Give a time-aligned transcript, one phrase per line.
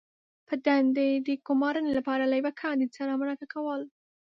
[0.45, 3.81] -په دندې د ګمارنې لپاره له یوه کاندید سره مرکه کول